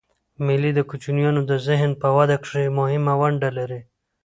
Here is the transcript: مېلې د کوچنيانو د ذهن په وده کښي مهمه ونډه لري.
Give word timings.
مېلې 0.45 0.71
د 0.75 0.79
کوچنيانو 0.89 1.41
د 1.51 1.53
ذهن 1.67 1.91
په 2.01 2.07
وده 2.17 2.35
کښي 2.43 2.65
مهمه 2.79 3.13
ونډه 3.21 3.49
لري. 3.57 3.79